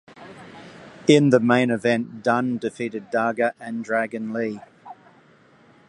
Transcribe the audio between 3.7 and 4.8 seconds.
Dragon Lee.